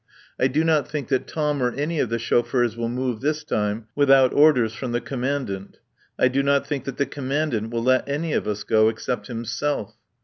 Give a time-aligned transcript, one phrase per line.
[0.39, 3.85] I do not think that Tom or any of the chauffeurs will move, this time,
[3.95, 5.77] without orders from the Commandant.
[6.17, 9.93] I do not think that the Commandant will let any of us go except himself.